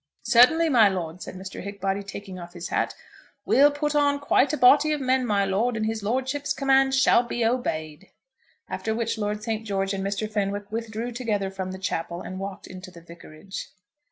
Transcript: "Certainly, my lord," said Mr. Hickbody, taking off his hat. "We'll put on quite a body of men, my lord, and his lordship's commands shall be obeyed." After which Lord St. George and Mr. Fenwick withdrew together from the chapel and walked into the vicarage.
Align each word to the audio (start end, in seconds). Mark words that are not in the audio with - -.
"Certainly, 0.23 0.69
my 0.69 0.89
lord," 0.89 1.21
said 1.21 1.35
Mr. 1.35 1.61
Hickbody, 1.61 2.01
taking 2.01 2.39
off 2.39 2.53
his 2.53 2.69
hat. 2.69 2.95
"We'll 3.45 3.69
put 3.69 3.93
on 3.93 4.17
quite 4.19 4.51
a 4.51 4.57
body 4.57 4.93
of 4.93 4.99
men, 4.99 5.27
my 5.27 5.45
lord, 5.45 5.77
and 5.77 5.85
his 5.85 6.01
lordship's 6.01 6.53
commands 6.53 6.97
shall 6.99 7.21
be 7.21 7.45
obeyed." 7.45 8.09
After 8.67 8.95
which 8.95 9.19
Lord 9.19 9.43
St. 9.43 9.63
George 9.63 9.93
and 9.93 10.03
Mr. 10.03 10.27
Fenwick 10.27 10.71
withdrew 10.71 11.11
together 11.11 11.51
from 11.51 11.69
the 11.71 11.77
chapel 11.77 12.19
and 12.23 12.39
walked 12.39 12.65
into 12.65 12.89
the 12.89 13.01
vicarage. 13.01 13.67